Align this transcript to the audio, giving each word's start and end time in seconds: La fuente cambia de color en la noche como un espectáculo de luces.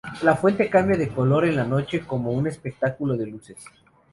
La 0.23 0.35
fuente 0.35 0.67
cambia 0.67 0.97
de 0.97 1.09
color 1.09 1.45
en 1.45 1.55
la 1.55 1.63
noche 1.63 2.03
como 2.07 2.31
un 2.31 2.47
espectáculo 2.47 3.15
de 3.15 3.27
luces. 3.27 3.63